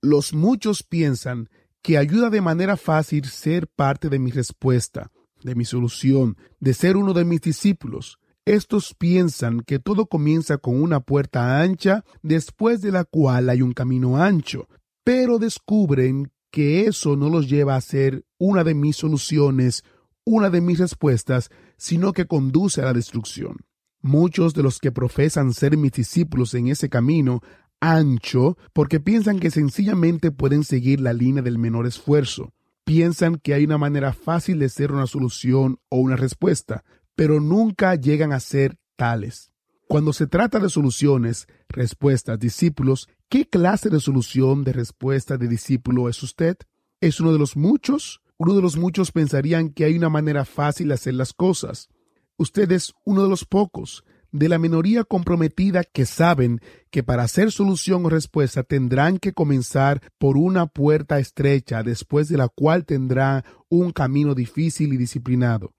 Los 0.00 0.32
muchos 0.32 0.82
piensan 0.84 1.48
que 1.82 1.98
ayuda 1.98 2.30
de 2.30 2.40
manera 2.40 2.76
fácil 2.76 3.24
ser 3.24 3.66
parte 3.66 4.08
de 4.08 4.18
mi 4.18 4.30
respuesta, 4.30 5.10
de 5.42 5.54
mi 5.54 5.64
solución, 5.64 6.36
de 6.60 6.72
ser 6.72 6.96
uno 6.96 7.12
de 7.14 7.24
mis 7.24 7.40
discípulos. 7.40 8.18
Estos 8.46 8.94
piensan 8.94 9.60
que 9.60 9.78
todo 9.78 10.06
comienza 10.06 10.58
con 10.58 10.82
una 10.82 11.00
puerta 11.00 11.62
ancha, 11.62 12.04
después 12.22 12.82
de 12.82 12.92
la 12.92 13.04
cual 13.04 13.48
hay 13.48 13.62
un 13.62 13.72
camino 13.72 14.18
ancho, 14.18 14.68
pero 15.02 15.38
descubren 15.38 16.30
que 16.50 16.86
eso 16.86 17.16
no 17.16 17.30
los 17.30 17.48
lleva 17.48 17.74
a 17.74 17.80
ser 17.80 18.24
una 18.38 18.62
de 18.62 18.74
mis 18.74 18.96
soluciones, 18.96 19.82
una 20.24 20.50
de 20.50 20.60
mis 20.60 20.78
respuestas, 20.78 21.50
sino 21.78 22.12
que 22.12 22.26
conduce 22.26 22.82
a 22.82 22.84
la 22.84 22.92
destrucción. 22.92 23.56
Muchos 24.02 24.52
de 24.52 24.62
los 24.62 24.78
que 24.78 24.92
profesan 24.92 25.54
ser 25.54 25.78
mis 25.78 25.92
discípulos 25.92 26.52
en 26.52 26.68
ese 26.68 26.90
camino 26.90 27.40
ancho 27.80 28.56
porque 28.72 29.00
piensan 29.00 29.40
que 29.40 29.50
sencillamente 29.50 30.30
pueden 30.30 30.64
seguir 30.64 31.00
la 31.00 31.14
línea 31.14 31.42
del 31.42 31.58
menor 31.58 31.86
esfuerzo. 31.86 32.52
Piensan 32.84 33.36
que 33.36 33.54
hay 33.54 33.64
una 33.64 33.78
manera 33.78 34.12
fácil 34.12 34.58
de 34.58 34.68
ser 34.68 34.92
una 34.92 35.06
solución 35.06 35.78
o 35.88 35.96
una 35.96 36.16
respuesta, 36.16 36.84
pero 37.14 37.40
nunca 37.40 37.94
llegan 37.94 38.32
a 38.32 38.40
ser 38.40 38.76
tales. 38.96 39.50
Cuando 39.88 40.12
se 40.12 40.26
trata 40.26 40.58
de 40.58 40.70
soluciones, 40.70 41.46
respuestas, 41.68 42.38
discípulos, 42.38 43.08
¿qué 43.28 43.48
clase 43.48 43.90
de 43.90 44.00
solución 44.00 44.64
de 44.64 44.72
respuesta 44.72 45.36
de 45.36 45.48
discípulo 45.48 46.08
es 46.08 46.22
usted? 46.22 46.56
¿Es 47.00 47.20
uno 47.20 47.32
de 47.32 47.38
los 47.38 47.56
muchos? 47.56 48.20
Uno 48.36 48.54
de 48.54 48.62
los 48.62 48.76
muchos 48.76 49.12
pensarían 49.12 49.70
que 49.70 49.84
hay 49.84 49.96
una 49.96 50.08
manera 50.08 50.44
fácil 50.44 50.88
de 50.88 50.94
hacer 50.94 51.14
las 51.14 51.32
cosas. 51.32 51.88
Usted 52.36 52.72
es 52.72 52.92
uno 53.04 53.22
de 53.22 53.28
los 53.28 53.44
pocos, 53.44 54.04
de 54.32 54.48
la 54.48 54.58
minoría 54.58 55.04
comprometida 55.04 55.84
que 55.84 56.06
saben 56.06 56.60
que 56.90 57.04
para 57.04 57.22
hacer 57.22 57.52
solución 57.52 58.04
o 58.04 58.08
respuesta 58.08 58.64
tendrán 58.64 59.18
que 59.18 59.32
comenzar 59.32 60.00
por 60.18 60.36
una 60.36 60.66
puerta 60.66 61.20
estrecha, 61.20 61.84
después 61.84 62.28
de 62.28 62.38
la 62.38 62.48
cual 62.48 62.84
tendrá 62.84 63.44
un 63.68 63.92
camino 63.92 64.34
difícil 64.34 64.92
y 64.92 64.96
disciplinado. 64.96 65.72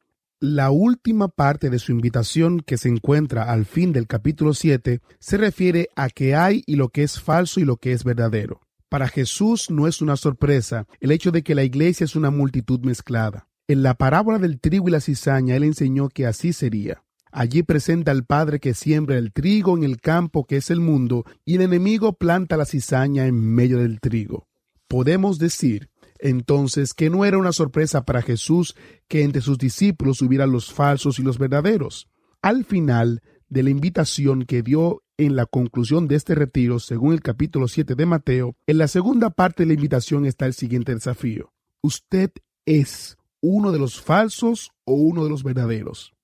La 0.48 0.70
última 0.70 1.28
parte 1.28 1.72
de 1.72 1.80
su 1.80 1.92
invitación 1.92 2.60
que 2.60 2.78
se 2.78 2.88
encuentra 2.88 3.52
al 3.52 3.66
fin 3.66 3.92
del 3.94 4.06
capítulo 4.06 4.54
7 4.54 5.02
se 5.18 5.38
refiere 5.38 5.90
a 5.96 6.08
qué 6.10 6.36
hay 6.36 6.62
y 6.68 6.76
lo 6.76 6.90
que 6.90 7.02
es 7.02 7.20
falso 7.20 7.60
y 7.60 7.64
lo 7.64 7.78
que 7.78 7.94
es 7.94 8.04
verdadero. 8.04 8.62
Para 8.88 9.08
Jesús 9.08 9.72
no 9.72 9.88
es 9.88 10.04
una 10.04 10.18
sorpresa 10.18 10.86
el 11.00 11.10
hecho 11.10 11.32
de 11.32 11.42
que 11.42 11.56
la 11.56 11.64
iglesia 11.64 12.04
es 12.04 12.16
una 12.16 12.30
multitud 12.30 12.80
mezclada. 12.82 13.48
En 13.68 13.82
la 13.82 13.96
parábola 13.96 14.38
del 14.38 14.60
trigo 14.60 14.88
y 14.88 14.92
la 14.92 15.02
cizaña 15.02 15.56
él 15.56 15.64
enseñó 15.64 16.10
que 16.10 16.28
así 16.28 16.54
sería. 16.54 17.02
Allí 17.32 17.64
presenta 17.64 18.12
al 18.12 18.24
Padre 18.24 18.60
que 18.60 18.76
siembra 18.76 19.18
el 19.18 19.34
trigo 19.34 19.76
en 19.76 19.84
el 19.84 20.00
campo 20.00 20.46
que 20.46 20.58
es 20.58 20.70
el 20.70 20.80
mundo 20.80 21.26
y 21.44 21.56
el 21.56 21.62
enemigo 21.62 22.14
planta 22.14 22.56
la 22.56 22.66
cizaña 22.66 23.26
en 23.26 23.34
medio 23.34 23.80
del 23.80 24.00
trigo. 24.00 24.46
Podemos 24.88 25.40
decir 25.40 25.90
entonces 26.26 26.96
que 26.96 27.12
no 27.12 27.24
era 27.24 27.38
una 27.38 27.52
sorpresa 27.52 28.04
para 28.04 28.24
Jesús 28.24 28.76
que 29.08 29.22
entre 29.22 29.42
sus 29.42 29.60
discípulos 29.60 30.24
hubieran 30.24 30.52
los 30.52 30.74
falsos 30.74 31.20
y 31.20 31.22
los 31.22 31.38
verdaderos. 31.38 32.10
Al 32.42 32.66
final 32.66 33.22
de 33.48 33.62
la 33.62 33.70
invitación 33.70 34.46
que 34.46 34.64
dio 34.64 35.04
en 35.18 35.36
la 35.36 35.46
conclusión 35.46 36.08
de 36.08 36.16
este 36.16 36.34
retiro, 36.34 36.80
según 36.80 37.14
el 37.14 37.22
capítulo 37.22 37.68
7 37.68 37.94
de 37.94 38.06
Mateo, 38.08 38.56
en 38.66 38.80
la 38.80 38.88
segunda 38.88 39.30
parte 39.30 39.64
de 39.64 39.68
la 39.68 39.74
invitación 39.74 40.26
está 40.26 40.48
el 40.48 40.56
siguiente 40.56 40.96
desafío. 40.96 41.54
Usted 41.84 42.32
es 42.66 43.18
uno 43.40 43.72
de 43.72 43.78
los 43.78 44.02
falsos 44.02 44.72
o 44.84 44.94
uno 44.94 45.26
de 45.26 45.30
los 45.30 45.44
verdaderos. 45.44 46.16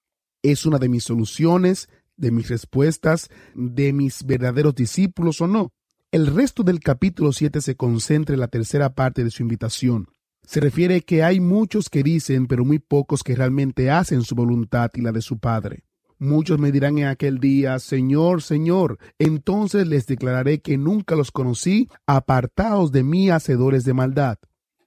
Es 0.41 0.65
una 0.65 0.79
de 0.79 0.89
mis 0.89 1.03
soluciones, 1.03 1.89
de 2.17 2.31
mis 2.31 2.49
respuestas, 2.49 3.29
de 3.53 3.93
mis 3.93 4.25
verdaderos 4.25 4.73
discípulos 4.73 5.41
o 5.41 5.47
no. 5.47 5.71
El 6.11 6.27
resto 6.27 6.63
del 6.63 6.81
capítulo 6.81 7.31
7 7.31 7.61
se 7.61 7.77
concentra 7.77 8.33
en 8.33 8.41
la 8.41 8.49
tercera 8.49 8.95
parte 8.95 9.23
de 9.23 9.31
su 9.31 9.43
invitación. 9.43 10.09
Se 10.43 10.59
refiere 10.59 11.03
que 11.03 11.23
hay 11.23 11.39
muchos 11.39 11.87
que 11.87 12.03
dicen, 12.03 12.47
pero 12.47 12.65
muy 12.65 12.79
pocos 12.79 13.23
que 13.23 13.33
realmente 13.33 13.89
hacen 13.89 14.23
su 14.23 14.35
voluntad 14.35 14.91
y 14.93 14.99
la 14.99 15.13
de 15.13 15.21
su 15.21 15.39
Padre. 15.39 15.85
Muchos 16.19 16.59
me 16.59 16.73
dirán 16.73 16.97
en 16.97 17.05
aquel 17.05 17.39
día, 17.39 17.79
Señor, 17.79 18.41
Señor, 18.41 18.99
entonces 19.19 19.87
les 19.87 20.05
declararé 20.05 20.59
que 20.59 20.77
nunca 20.77 21.15
los 21.15 21.31
conocí, 21.31 21.87
apartaos 22.05 22.91
de 22.91 23.03
mí, 23.03 23.29
hacedores 23.29 23.85
de 23.85 23.93
maldad. 23.93 24.37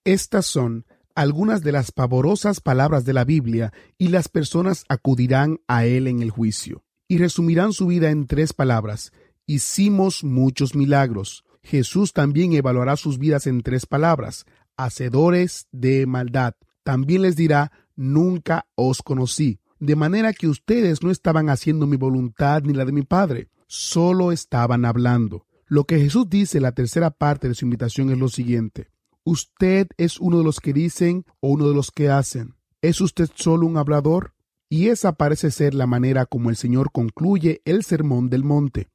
Estas 0.05 0.45
son 0.45 0.85
algunas 1.15 1.63
de 1.63 1.73
las 1.73 1.91
pavorosas 1.91 2.61
palabras 2.61 3.07
de 3.07 3.15
la 3.15 3.25
Biblia 3.25 3.73
y 3.97 4.09
las 4.09 4.29
personas 4.29 4.85
acudirán 4.91 5.59
a 5.69 5.87
él 5.87 6.07
en 6.07 6.21
el 6.21 6.29
juicio 6.29 6.85
y 7.09 7.17
resumirán 7.17 7.73
su 7.73 7.87
vida 7.87 8.11
en 8.11 8.27
tres 8.27 8.53
palabras, 8.53 9.11
hicimos 9.47 10.25
muchos 10.25 10.75
milagros. 10.75 11.45
Jesús 11.63 12.13
también 12.13 12.53
evaluará 12.53 12.97
sus 12.97 13.19
vidas 13.19 13.47
en 13.47 13.63
tres 13.63 13.87
palabras, 13.87 14.45
hacedores 14.77 15.67
de 15.73 16.07
maldad. 16.07 16.55
También 16.83 17.23
les 17.23 17.37
dirá, 17.37 17.73
nunca 17.97 18.67
os 18.75 19.03
conocí. 19.03 19.61
De 19.81 19.97
manera 19.97 20.33
que 20.33 20.49
ustedes 20.49 21.03
no 21.03 21.11
estaban 21.11 21.49
haciendo 21.49 21.87
mi 21.87 21.97
voluntad 21.97 22.63
ni 22.63 22.73
la 22.73 22.85
de 22.85 22.93
mi 22.93 23.03
Padre, 23.03 23.49
solo 23.67 24.33
estaban 24.33 24.85
hablando. 24.85 25.47
Lo 25.67 25.85
que 25.85 25.99
Jesús 25.99 26.29
dice 26.29 26.59
en 26.59 26.63
la 26.63 26.73
tercera 26.73 27.11
parte 27.11 27.49
de 27.49 27.55
su 27.55 27.65
invitación 27.65 28.11
es 28.11 28.19
lo 28.19 28.29
siguiente. 28.29 28.89
¿Usted 29.25 29.89
es 29.97 30.21
uno 30.21 30.39
de 30.39 30.45
los 30.45 30.61
que 30.61 30.75
dicen 30.75 31.25
o 31.41 31.49
uno 31.49 31.69
de 31.69 31.75
los 31.75 31.91
que 31.91 32.11
hacen? 32.11 32.55
¿Es 32.83 33.01
usted 33.01 33.31
solo 33.35 33.67
un 33.67 33.79
hablador? 33.79 34.35
Y 34.69 34.89
esa 34.89 35.13
parece 35.13 35.51
ser 35.51 35.75
la 35.75 35.87
manera 35.87 36.27
como 36.27 36.51
el 36.51 36.57
Señor 36.57 36.93
concluye 36.93 37.63
el 37.65 37.85
Sermón 37.85 38.29
del 38.29 38.45
Monte. 38.45 38.91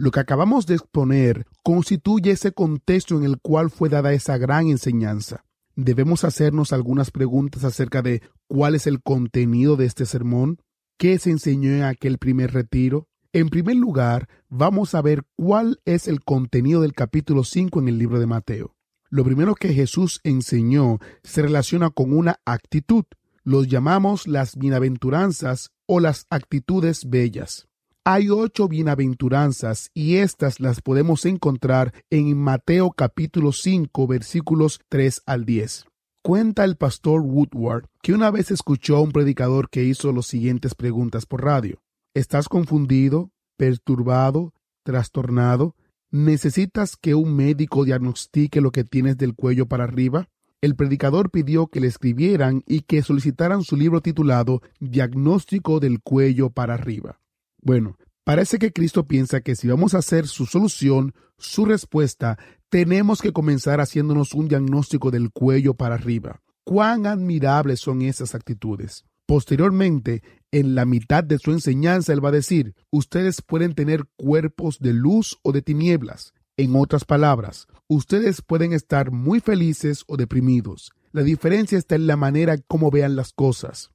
Lo 0.00 0.12
que 0.12 0.20
acabamos 0.20 0.64
de 0.64 0.76
exponer 0.76 1.46
constituye 1.62 2.30
ese 2.30 2.52
contexto 2.52 3.18
en 3.18 3.24
el 3.24 3.38
cual 3.38 3.68
fue 3.68 3.90
dada 3.90 4.14
esa 4.14 4.38
gran 4.38 4.68
enseñanza. 4.68 5.44
Debemos 5.76 6.24
hacernos 6.24 6.72
algunas 6.72 7.10
preguntas 7.10 7.64
acerca 7.64 8.00
de 8.00 8.22
cuál 8.46 8.74
es 8.74 8.86
el 8.86 9.02
contenido 9.02 9.76
de 9.76 9.84
este 9.84 10.06
sermón, 10.06 10.56
qué 10.96 11.18
se 11.18 11.28
enseñó 11.28 11.72
en 11.72 11.82
aquel 11.82 12.16
primer 12.16 12.54
retiro. 12.54 13.08
En 13.34 13.50
primer 13.50 13.76
lugar, 13.76 14.26
vamos 14.48 14.94
a 14.94 15.02
ver 15.02 15.24
cuál 15.36 15.82
es 15.84 16.08
el 16.08 16.24
contenido 16.24 16.80
del 16.80 16.94
capítulo 16.94 17.44
5 17.44 17.80
en 17.80 17.88
el 17.88 17.98
libro 17.98 18.18
de 18.18 18.26
Mateo. 18.26 18.74
Lo 19.10 19.22
primero 19.22 19.54
que 19.54 19.74
Jesús 19.74 20.22
enseñó 20.24 20.98
se 21.24 21.42
relaciona 21.42 21.90
con 21.90 22.14
una 22.14 22.40
actitud. 22.46 23.04
Los 23.44 23.68
llamamos 23.68 24.26
las 24.26 24.56
bienaventuranzas 24.56 25.72
o 25.84 26.00
las 26.00 26.24
actitudes 26.30 27.10
bellas. 27.10 27.69
Hay 28.06 28.30
ocho 28.30 28.66
bienaventuranzas 28.66 29.90
y 29.92 30.16
estas 30.16 30.58
las 30.58 30.80
podemos 30.80 31.26
encontrar 31.26 31.92
en 32.08 32.34
Mateo 32.34 32.92
capítulo 32.92 33.52
5 33.52 34.06
versículos 34.06 34.80
3 34.88 35.20
al 35.26 35.44
10. 35.44 35.84
Cuenta 36.22 36.64
el 36.64 36.78
pastor 36.78 37.20
Woodward 37.20 37.84
que 38.02 38.14
una 38.14 38.30
vez 38.30 38.50
escuchó 38.50 38.96
a 38.96 39.02
un 39.02 39.12
predicador 39.12 39.68
que 39.68 39.84
hizo 39.84 40.12
las 40.12 40.24
siguientes 40.24 40.74
preguntas 40.74 41.26
por 41.26 41.44
radio. 41.44 41.82
¿Estás 42.14 42.48
confundido, 42.48 43.32
perturbado, 43.58 44.54
trastornado? 44.82 45.76
¿Necesitas 46.10 46.96
que 46.96 47.14
un 47.14 47.36
médico 47.36 47.84
diagnostique 47.84 48.62
lo 48.62 48.70
que 48.72 48.84
tienes 48.84 49.18
del 49.18 49.34
cuello 49.34 49.66
para 49.66 49.84
arriba? 49.84 50.30
El 50.62 50.74
predicador 50.74 51.30
pidió 51.30 51.66
que 51.66 51.80
le 51.80 51.88
escribieran 51.88 52.62
y 52.66 52.80
que 52.80 53.02
solicitaran 53.02 53.62
su 53.62 53.76
libro 53.76 54.00
titulado 54.00 54.62
Diagnóstico 54.78 55.80
del 55.80 56.00
cuello 56.00 56.48
para 56.48 56.72
arriba. 56.72 57.19
Bueno, 57.62 57.96
parece 58.24 58.58
que 58.58 58.72
Cristo 58.72 59.06
piensa 59.06 59.40
que 59.40 59.56
si 59.56 59.68
vamos 59.68 59.94
a 59.94 59.98
hacer 59.98 60.26
su 60.26 60.46
solución, 60.46 61.14
su 61.38 61.64
respuesta, 61.64 62.38
tenemos 62.68 63.20
que 63.20 63.32
comenzar 63.32 63.80
haciéndonos 63.80 64.34
un 64.34 64.48
diagnóstico 64.48 65.10
del 65.10 65.30
cuello 65.30 65.74
para 65.74 65.96
arriba. 65.96 66.40
Cuán 66.64 67.06
admirables 67.06 67.80
son 67.80 68.02
esas 68.02 68.34
actitudes. 68.34 69.04
Posteriormente, 69.26 70.22
en 70.50 70.74
la 70.74 70.84
mitad 70.84 71.22
de 71.22 71.38
su 71.38 71.52
enseñanza, 71.52 72.12
él 72.12 72.24
va 72.24 72.30
a 72.30 72.32
decir, 72.32 72.74
ustedes 72.90 73.42
pueden 73.42 73.74
tener 73.74 74.04
cuerpos 74.16 74.78
de 74.80 74.92
luz 74.92 75.38
o 75.42 75.52
de 75.52 75.62
tinieblas. 75.62 76.32
En 76.56 76.74
otras 76.76 77.04
palabras, 77.04 77.66
ustedes 77.88 78.42
pueden 78.42 78.72
estar 78.72 79.12
muy 79.12 79.40
felices 79.40 80.04
o 80.08 80.16
deprimidos. 80.16 80.92
La 81.12 81.22
diferencia 81.22 81.78
está 81.78 81.94
en 81.94 82.06
la 82.06 82.16
manera 82.16 82.58
como 82.58 82.90
vean 82.90 83.16
las 83.16 83.32
cosas. 83.32 83.90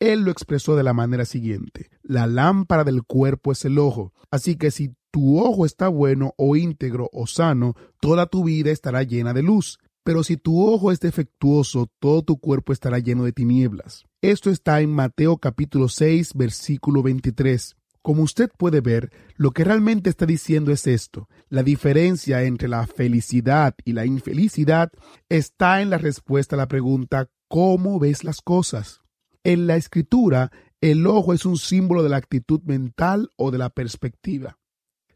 Él 0.00 0.22
lo 0.22 0.30
expresó 0.30 0.76
de 0.76 0.82
la 0.82 0.92
manera 0.92 1.24
siguiente. 1.24 1.90
La 2.06 2.26
lámpara 2.26 2.84
del 2.84 3.02
cuerpo 3.02 3.50
es 3.50 3.64
el 3.64 3.78
ojo. 3.78 4.12
Así 4.30 4.56
que 4.56 4.70
si 4.70 4.94
tu 5.10 5.40
ojo 5.40 5.64
está 5.64 5.88
bueno 5.88 6.34
o 6.36 6.54
íntegro 6.54 7.08
o 7.14 7.26
sano, 7.26 7.74
toda 7.98 8.26
tu 8.26 8.44
vida 8.44 8.70
estará 8.70 9.02
llena 9.02 9.32
de 9.32 9.42
luz. 9.42 9.78
Pero 10.02 10.22
si 10.22 10.36
tu 10.36 10.62
ojo 10.62 10.92
es 10.92 11.00
defectuoso, 11.00 11.88
todo 11.98 12.20
tu 12.20 12.36
cuerpo 12.36 12.74
estará 12.74 12.98
lleno 12.98 13.24
de 13.24 13.32
tinieblas. 13.32 14.04
Esto 14.20 14.50
está 14.50 14.82
en 14.82 14.90
Mateo 14.92 15.38
capítulo 15.38 15.88
6, 15.88 16.34
versículo 16.34 17.02
23. 17.02 17.74
Como 18.02 18.22
usted 18.22 18.50
puede 18.58 18.82
ver, 18.82 19.10
lo 19.36 19.52
que 19.52 19.64
realmente 19.64 20.10
está 20.10 20.26
diciendo 20.26 20.72
es 20.72 20.86
esto. 20.86 21.26
La 21.48 21.62
diferencia 21.62 22.42
entre 22.42 22.68
la 22.68 22.86
felicidad 22.86 23.74
y 23.82 23.94
la 23.94 24.04
infelicidad 24.04 24.90
está 25.30 25.80
en 25.80 25.88
la 25.88 25.96
respuesta 25.96 26.54
a 26.54 26.58
la 26.58 26.68
pregunta 26.68 27.30
¿cómo 27.48 27.98
ves 27.98 28.24
las 28.24 28.42
cosas? 28.42 29.00
En 29.42 29.66
la 29.66 29.76
escritura, 29.76 30.52
el 30.90 31.06
ojo 31.06 31.32
es 31.32 31.46
un 31.46 31.56
símbolo 31.56 32.02
de 32.02 32.10
la 32.10 32.18
actitud 32.18 32.60
mental 32.64 33.30
o 33.36 33.50
de 33.50 33.56
la 33.56 33.70
perspectiva. 33.70 34.58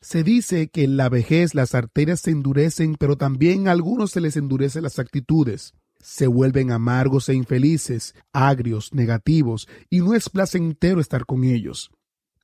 Se 0.01 0.25
dice 0.25 0.71
que 0.71 0.85
en 0.85 0.97
la 0.97 1.11
vejez 1.11 1.55
las 1.55 1.75
arterias 1.75 2.21
se 2.21 2.31
endurecen, 2.31 2.95
pero 2.95 3.19
también 3.19 3.69
a 3.69 3.73
algunos 3.73 4.13
se 4.13 4.23
les 4.23 4.39
endurecen 4.39 4.85
las 4.85 4.99
actitudes. 4.99 5.75
Se 6.01 6.27
vuelven 6.27 6.73
amargos 6.73 7.29
e 7.29 7.35
infelices, 7.35 8.15
agrios, 8.33 8.95
negativos, 8.95 9.69
y 9.91 9.99
no 9.99 10.15
es 10.15 10.31
placentero 10.31 11.03
estar 11.03 11.27
con 11.27 11.45
ellos. 11.45 11.91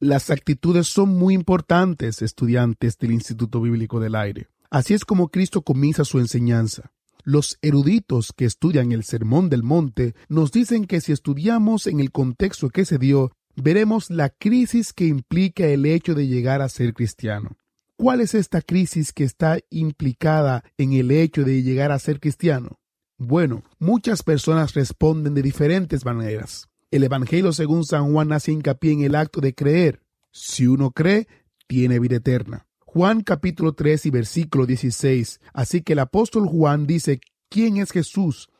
Las 0.00 0.28
actitudes 0.28 0.88
son 0.88 1.16
muy 1.16 1.32
importantes, 1.32 2.20
estudiantes 2.20 2.98
del 2.98 3.12
Instituto 3.12 3.62
Bíblico 3.62 4.00
del 4.00 4.16
Aire. 4.16 4.48
Así 4.68 4.92
es 4.92 5.06
como 5.06 5.28
Cristo 5.28 5.62
comienza 5.62 6.04
su 6.04 6.18
enseñanza. 6.18 6.92
Los 7.26 7.58
eruditos 7.62 8.34
que 8.36 8.44
estudian 8.44 8.92
el 8.92 9.02
Sermón 9.02 9.48
del 9.48 9.62
Monte 9.62 10.14
nos 10.28 10.52
dicen 10.52 10.84
que 10.84 11.00
si 11.00 11.12
estudiamos 11.12 11.86
en 11.86 11.98
el 12.00 12.12
contexto 12.12 12.68
que 12.68 12.84
se 12.84 12.98
dio, 12.98 13.32
veremos 13.56 14.10
la 14.10 14.28
crisis 14.28 14.92
que 14.92 15.06
implica 15.06 15.66
el 15.66 15.86
hecho 15.86 16.14
de 16.14 16.26
llegar 16.26 16.60
a 16.60 16.68
ser 16.68 16.92
cristiano. 16.92 17.56
¿Cuál 17.96 18.20
es 18.20 18.34
esta 18.34 18.60
crisis 18.60 19.14
que 19.14 19.24
está 19.24 19.58
implicada 19.70 20.64
en 20.76 20.92
el 20.92 21.10
hecho 21.10 21.44
de 21.44 21.62
llegar 21.62 21.92
a 21.92 21.98
ser 21.98 22.20
cristiano? 22.20 22.78
Bueno, 23.16 23.62
muchas 23.78 24.22
personas 24.22 24.74
responden 24.74 25.32
de 25.32 25.40
diferentes 25.40 26.04
maneras. 26.04 26.68
El 26.90 27.04
Evangelio 27.04 27.54
según 27.54 27.84
San 27.84 28.12
Juan 28.12 28.32
hace 28.32 28.52
hincapié 28.52 28.92
en 28.92 29.02
el 29.02 29.14
acto 29.14 29.40
de 29.40 29.54
creer. 29.54 30.02
Si 30.30 30.66
uno 30.66 30.90
cree, 30.90 31.26
tiene 31.66 32.00
vida 32.00 32.16
eterna. 32.16 32.66
Juan 32.94 33.22
capítulo 33.22 33.72
3 33.72 34.06
y 34.06 34.10
versículo 34.10 34.66
16. 34.66 35.40
Así 35.52 35.82
que 35.82 35.94
el 35.94 35.98
apóstol 35.98 36.46
Juan 36.46 36.86
dice, 36.86 37.18
¿quién 37.50 37.78
es 37.78 37.90
Jesús? 37.90 38.50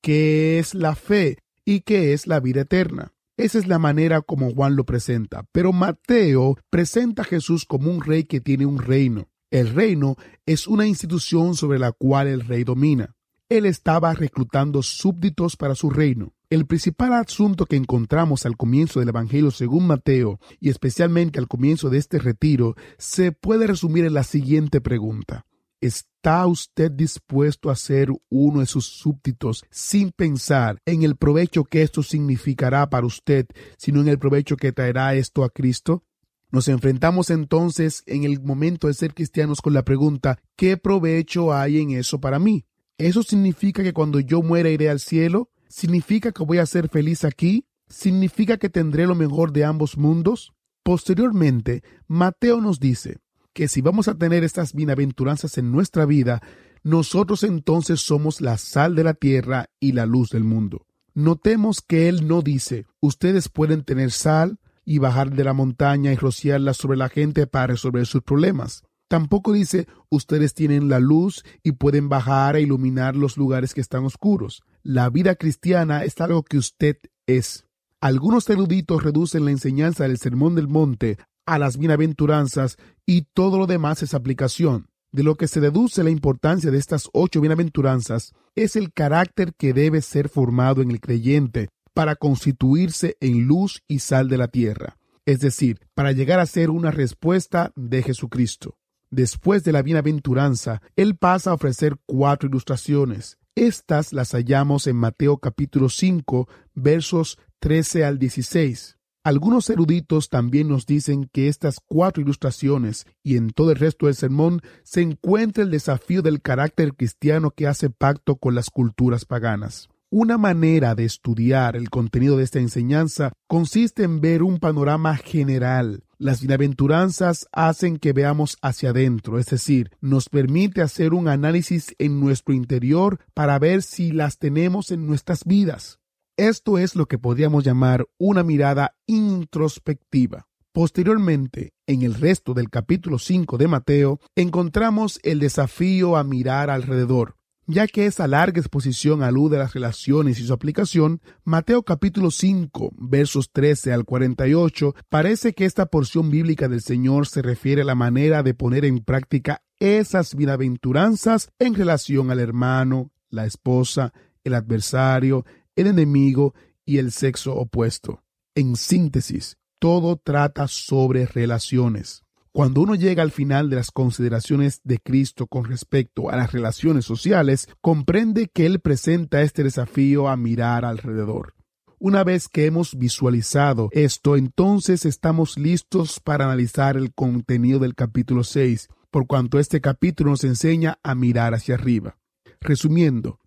¿Qué 0.00 0.58
es 0.58 0.74
la 0.74 0.96
fe? 0.96 1.38
¿Y 1.64 1.82
qué 1.82 2.12
es 2.12 2.26
la 2.26 2.40
vida 2.40 2.62
eterna? 2.62 3.12
Esa 3.36 3.56
es 3.56 3.68
la 3.68 3.78
manera 3.78 4.20
como 4.20 4.50
Juan 4.50 4.74
lo 4.74 4.82
presenta. 4.84 5.46
Pero 5.52 5.72
Mateo 5.72 6.56
presenta 6.70 7.22
a 7.22 7.24
Jesús 7.24 7.66
como 7.66 7.88
un 7.88 8.02
rey 8.02 8.24
que 8.24 8.40
tiene 8.40 8.66
un 8.66 8.78
reino. 8.78 9.28
El 9.52 9.72
reino 9.72 10.16
es 10.44 10.66
una 10.66 10.88
institución 10.88 11.54
sobre 11.54 11.78
la 11.78 11.92
cual 11.92 12.26
el 12.26 12.40
rey 12.40 12.64
domina. 12.64 13.14
Él 13.48 13.64
estaba 13.64 14.12
reclutando 14.12 14.82
súbditos 14.82 15.56
para 15.56 15.76
su 15.76 15.88
reino. 15.88 16.34
El 16.54 16.66
principal 16.66 17.14
asunto 17.14 17.66
que 17.66 17.74
encontramos 17.74 18.46
al 18.46 18.56
comienzo 18.56 19.00
del 19.00 19.08
Evangelio 19.08 19.50
según 19.50 19.88
Mateo, 19.88 20.38
y 20.60 20.70
especialmente 20.70 21.40
al 21.40 21.48
comienzo 21.48 21.90
de 21.90 21.98
este 21.98 22.20
retiro, 22.20 22.76
se 22.96 23.32
puede 23.32 23.66
resumir 23.66 24.04
en 24.04 24.14
la 24.14 24.22
siguiente 24.22 24.80
pregunta. 24.80 25.46
¿Está 25.80 26.46
usted 26.46 26.92
dispuesto 26.92 27.70
a 27.70 27.74
ser 27.74 28.10
uno 28.28 28.60
de 28.60 28.66
sus 28.66 28.86
súbditos 28.86 29.64
sin 29.72 30.12
pensar 30.12 30.80
en 30.86 31.02
el 31.02 31.16
provecho 31.16 31.64
que 31.64 31.82
esto 31.82 32.04
significará 32.04 32.88
para 32.88 33.04
usted, 33.04 33.46
sino 33.76 34.00
en 34.00 34.06
el 34.06 34.20
provecho 34.20 34.56
que 34.56 34.70
traerá 34.70 35.16
esto 35.16 35.42
a 35.42 35.50
Cristo? 35.50 36.04
Nos 36.52 36.68
enfrentamos 36.68 37.30
entonces 37.30 38.04
en 38.06 38.22
el 38.22 38.40
momento 38.40 38.86
de 38.86 38.94
ser 38.94 39.12
cristianos 39.12 39.60
con 39.60 39.72
la 39.72 39.84
pregunta 39.84 40.38
¿qué 40.54 40.76
provecho 40.76 41.52
hay 41.52 41.80
en 41.80 41.90
eso 41.90 42.20
para 42.20 42.38
mí? 42.38 42.64
¿Eso 42.96 43.24
significa 43.24 43.82
que 43.82 43.92
cuando 43.92 44.20
yo 44.20 44.40
muera 44.40 44.70
iré 44.70 44.88
al 44.88 45.00
cielo? 45.00 45.50
¿Significa 45.76 46.30
que 46.30 46.44
voy 46.44 46.58
a 46.58 46.66
ser 46.66 46.88
feliz 46.88 47.24
aquí? 47.24 47.66
¿Significa 47.88 48.58
que 48.58 48.68
tendré 48.68 49.08
lo 49.08 49.16
mejor 49.16 49.52
de 49.52 49.64
ambos 49.64 49.98
mundos? 49.98 50.52
Posteriormente, 50.84 51.82
Mateo 52.06 52.60
nos 52.60 52.78
dice, 52.78 53.18
que 53.52 53.66
si 53.66 53.80
vamos 53.80 54.06
a 54.06 54.14
tener 54.16 54.44
estas 54.44 54.72
bienaventuranzas 54.72 55.58
en 55.58 55.72
nuestra 55.72 56.06
vida, 56.06 56.42
nosotros 56.84 57.42
entonces 57.42 58.00
somos 58.00 58.40
la 58.40 58.56
sal 58.56 58.94
de 58.94 59.02
la 59.02 59.14
tierra 59.14 59.66
y 59.80 59.90
la 59.90 60.06
luz 60.06 60.30
del 60.30 60.44
mundo. 60.44 60.86
Notemos 61.12 61.80
que 61.80 62.08
Él 62.08 62.28
no 62.28 62.40
dice, 62.40 62.86
ustedes 63.00 63.48
pueden 63.48 63.82
tener 63.82 64.12
sal 64.12 64.60
y 64.84 64.98
bajar 64.98 65.32
de 65.32 65.42
la 65.42 65.54
montaña 65.54 66.12
y 66.12 66.16
rociarla 66.16 66.72
sobre 66.72 66.98
la 66.98 67.08
gente 67.08 67.48
para 67.48 67.66
resolver 67.66 68.06
sus 68.06 68.22
problemas. 68.22 68.84
Tampoco 69.08 69.52
dice, 69.52 69.88
ustedes 70.08 70.54
tienen 70.54 70.88
la 70.88 71.00
luz 71.00 71.44
y 71.64 71.72
pueden 71.72 72.08
bajar 72.08 72.54
a 72.54 72.60
iluminar 72.60 73.16
los 73.16 73.36
lugares 73.36 73.74
que 73.74 73.80
están 73.80 74.04
oscuros. 74.04 74.62
La 74.86 75.08
vida 75.08 75.34
cristiana 75.36 76.04
es 76.04 76.20
algo 76.20 76.42
que 76.42 76.58
usted 76.58 76.98
es. 77.26 77.64
Algunos 78.02 78.50
eruditos 78.50 79.02
reducen 79.02 79.46
la 79.46 79.50
enseñanza 79.50 80.04
del 80.04 80.18
Sermón 80.18 80.54
del 80.54 80.68
Monte 80.68 81.16
a 81.46 81.58
las 81.58 81.78
bienaventuranzas 81.78 82.76
y 83.06 83.22
todo 83.32 83.56
lo 83.56 83.66
demás 83.66 84.02
es 84.02 84.12
aplicación. 84.12 84.90
De 85.10 85.22
lo 85.22 85.36
que 85.36 85.48
se 85.48 85.60
deduce 85.60 86.04
la 86.04 86.10
importancia 86.10 86.70
de 86.70 86.76
estas 86.76 87.08
ocho 87.14 87.40
bienaventuranzas 87.40 88.34
es 88.54 88.76
el 88.76 88.92
carácter 88.92 89.54
que 89.54 89.72
debe 89.72 90.02
ser 90.02 90.28
formado 90.28 90.82
en 90.82 90.90
el 90.90 91.00
creyente 91.00 91.70
para 91.94 92.14
constituirse 92.14 93.16
en 93.20 93.46
luz 93.46 93.82
y 93.88 94.00
sal 94.00 94.28
de 94.28 94.36
la 94.36 94.48
tierra, 94.48 94.98
es 95.24 95.40
decir, 95.40 95.80
para 95.94 96.12
llegar 96.12 96.40
a 96.40 96.46
ser 96.46 96.68
una 96.68 96.90
respuesta 96.90 97.72
de 97.74 98.02
Jesucristo. 98.02 98.76
Después 99.10 99.64
de 99.64 99.72
la 99.72 99.80
bienaventuranza, 99.80 100.82
Él 100.94 101.16
pasa 101.16 101.52
a 101.52 101.54
ofrecer 101.54 101.96
cuatro 102.04 102.50
ilustraciones. 102.50 103.38
Estas 103.56 104.12
las 104.12 104.32
hallamos 104.32 104.88
en 104.88 104.96
Mateo 104.96 105.38
capítulo 105.38 105.88
5, 105.88 106.48
versos 106.74 107.38
13 107.60 108.04
al 108.04 108.18
16. 108.18 108.98
Algunos 109.22 109.70
eruditos 109.70 110.28
también 110.28 110.66
nos 110.66 110.86
dicen 110.86 111.30
que 111.32 111.46
estas 111.46 111.78
cuatro 111.78 112.20
ilustraciones 112.20 113.06
y 113.22 113.36
en 113.36 113.50
todo 113.50 113.70
el 113.70 113.76
resto 113.76 114.06
del 114.06 114.16
sermón 114.16 114.60
se 114.82 115.02
encuentra 115.02 115.62
el 115.62 115.70
desafío 115.70 116.20
del 116.20 116.42
carácter 116.42 116.94
cristiano 116.94 117.52
que 117.52 117.68
hace 117.68 117.90
pacto 117.90 118.36
con 118.36 118.56
las 118.56 118.70
culturas 118.70 119.24
paganas. 119.24 119.88
Una 120.10 120.36
manera 120.36 120.96
de 120.96 121.04
estudiar 121.04 121.76
el 121.76 121.90
contenido 121.90 122.36
de 122.36 122.42
esta 122.42 122.58
enseñanza 122.58 123.32
consiste 123.46 124.02
en 124.02 124.20
ver 124.20 124.42
un 124.42 124.58
panorama 124.58 125.16
general. 125.16 126.03
Las 126.24 126.40
bienaventuranzas 126.40 127.48
hacen 127.52 127.98
que 127.98 128.14
veamos 128.14 128.56
hacia 128.62 128.88
adentro, 128.88 129.38
es 129.38 129.44
decir, 129.44 129.90
nos 130.00 130.30
permite 130.30 130.80
hacer 130.80 131.12
un 131.12 131.28
análisis 131.28 131.94
en 131.98 132.18
nuestro 132.18 132.54
interior 132.54 133.20
para 133.34 133.58
ver 133.58 133.82
si 133.82 134.10
las 134.10 134.38
tenemos 134.38 134.90
en 134.90 135.06
nuestras 135.06 135.44
vidas. 135.44 135.98
Esto 136.38 136.78
es 136.78 136.96
lo 136.96 137.04
que 137.04 137.18
podríamos 137.18 137.62
llamar 137.62 138.06
una 138.16 138.42
mirada 138.42 138.96
introspectiva. 139.04 140.46
Posteriormente, 140.72 141.74
en 141.86 142.00
el 142.00 142.14
resto 142.14 142.54
del 142.54 142.70
capítulo 142.70 143.18
5 143.18 143.58
de 143.58 143.68
Mateo, 143.68 144.18
encontramos 144.34 145.20
el 145.24 145.40
desafío 145.40 146.16
a 146.16 146.24
mirar 146.24 146.70
alrededor. 146.70 147.36
Ya 147.66 147.86
que 147.86 148.04
esa 148.04 148.28
larga 148.28 148.60
exposición 148.60 149.22
alude 149.22 149.56
a 149.56 149.60
las 149.60 149.72
relaciones 149.72 150.38
y 150.38 150.46
su 150.46 150.52
aplicación, 150.52 151.22
Mateo 151.44 151.82
capítulo 151.82 152.30
5, 152.30 152.92
versos 152.98 153.52
13 153.52 153.90
al 153.94 154.04
48, 154.04 154.94
parece 155.08 155.54
que 155.54 155.64
esta 155.64 155.86
porción 155.86 156.28
bíblica 156.28 156.68
del 156.68 156.82
Señor 156.82 157.26
se 157.26 157.40
refiere 157.40 157.80
a 157.80 157.86
la 157.86 157.94
manera 157.94 158.42
de 158.42 158.52
poner 158.52 158.84
en 158.84 158.98
práctica 158.98 159.62
esas 159.78 160.34
bienaventuranzas 160.34 161.52
en 161.58 161.74
relación 161.74 162.30
al 162.30 162.38
hermano, 162.38 163.12
la 163.30 163.46
esposa, 163.46 164.12
el 164.44 164.52
adversario, 164.52 165.46
el 165.74 165.86
enemigo 165.86 166.54
y 166.84 166.98
el 166.98 167.12
sexo 167.12 167.54
opuesto. 167.54 168.22
En 168.54 168.76
síntesis, 168.76 169.56
todo 169.78 170.20
trata 170.22 170.68
sobre 170.68 171.24
relaciones. 171.24 172.23
Cuando 172.54 172.82
uno 172.82 172.94
llega 172.94 173.24
al 173.24 173.32
final 173.32 173.68
de 173.68 173.74
las 173.74 173.90
consideraciones 173.90 174.80
de 174.84 175.00
Cristo 175.00 175.48
con 175.48 175.64
respecto 175.64 176.30
a 176.30 176.36
las 176.36 176.52
relaciones 176.52 177.04
sociales, 177.04 177.68
comprende 177.80 178.46
que 178.46 178.64
Él 178.64 178.78
presenta 178.78 179.42
este 179.42 179.64
desafío 179.64 180.28
a 180.28 180.36
mirar 180.36 180.84
alrededor. 180.84 181.54
Una 181.98 182.22
vez 182.22 182.46
que 182.46 182.66
hemos 182.66 182.96
visualizado 182.96 183.88
esto, 183.90 184.36
entonces 184.36 185.04
estamos 185.04 185.58
listos 185.58 186.20
para 186.20 186.44
analizar 186.44 186.96
el 186.96 187.12
contenido 187.12 187.80
del 187.80 187.96
capítulo 187.96 188.44
6, 188.44 188.86
por 189.10 189.26
cuanto 189.26 189.58
este 189.58 189.80
capítulo 189.80 190.30
nos 190.30 190.44
enseña 190.44 191.00
a 191.02 191.16
mirar 191.16 191.54
hacia 191.54 191.74
arriba. 191.74 192.18
Resumiendo, 192.60 193.40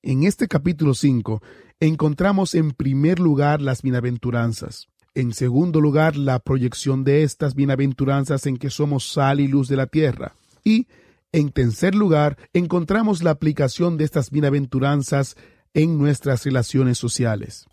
en 0.00 0.22
este 0.24 0.48
capítulo 0.48 0.94
5 0.94 1.42
encontramos 1.78 2.54
en 2.54 2.70
primer 2.70 3.18
lugar 3.18 3.60
las 3.60 3.82
bienaventuranzas. 3.82 4.89
En 5.14 5.32
segundo 5.32 5.80
lugar, 5.80 6.16
la 6.16 6.38
proyección 6.38 7.02
de 7.02 7.24
estas 7.24 7.54
bienaventuranzas 7.54 8.46
en 8.46 8.56
que 8.56 8.70
somos 8.70 9.12
sal 9.12 9.40
y 9.40 9.48
luz 9.48 9.68
de 9.68 9.76
la 9.76 9.86
tierra. 9.86 10.34
Y, 10.62 10.86
en 11.32 11.50
tercer 11.50 11.94
lugar, 11.94 12.36
encontramos 12.52 13.22
la 13.22 13.30
aplicación 13.30 13.96
de 13.96 14.04
estas 14.04 14.30
bienaventuranzas 14.30 15.36
en 15.74 15.98
nuestras 15.98 16.44
relaciones 16.44 16.98
sociales. 16.98 17.66